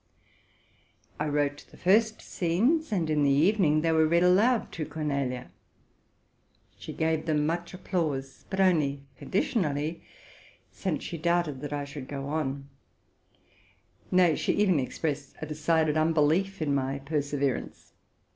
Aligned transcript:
I 1.19 1.27
wrote 1.27 1.67
the 1.69 1.77
first 1.77 2.23
scenes, 2.23 2.91
and 2.91 3.07
in 3.07 3.21
the 3.21 3.29
evening 3.29 3.81
they 3.81 3.91
were 3.91 4.07
read 4.07 4.23
aloud 4.23 4.71
to 4.71 4.83
Cornelia. 4.83 5.51
She 6.79 6.91
gave 6.91 7.27
them 7.27 7.45
much 7.45 7.75
applause, 7.75 8.45
but 8.49 8.59
only 8.59 9.03
conditionally, 9.17 10.01
since 10.71 11.03
she 11.03 11.19
doubted 11.19 11.61
that 11.61 11.71
I 11.71 11.85
should 11.85 12.07
go 12.07 12.25
on 12.29 12.67
so; 14.09 14.15
nay, 14.15 14.35
she 14.35 14.53
even 14.53 14.79
expressed 14.79 15.35
a 15.39 15.45
decided 15.45 15.95
unbelief 15.95 16.63
in 16.63 16.73
my 16.73 16.97
perseverance. 16.97 17.91